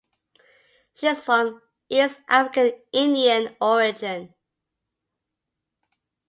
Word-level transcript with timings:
She 0.93 1.05
is 1.05 1.23
from 1.23 1.45
an 1.47 1.61
East 1.87 2.21
African 2.27 2.71
Indian 2.91 3.55
origin. 3.61 4.33